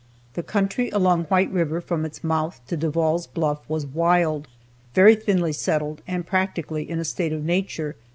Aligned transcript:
The 0.33 0.41
country 0.41 0.89
along 0.89 1.25
White 1.25 1.51
river 1.51 1.79
from 1.79 2.05
its 2.05 2.23
mouth 2.23 2.59
to 2.65 2.75
Devall's 2.75 3.27
Bluff 3.27 3.59
was 3.69 3.85
wild, 3.85 4.47
very 4.95 5.13
thinly 5.13 5.53
settled, 5.53 6.01
and 6.07 6.25
practically 6.25 6.89
in 6.89 6.97
a 6.97 7.05
state 7.05 7.31
of 7.33 7.45
nature. 7.45 7.95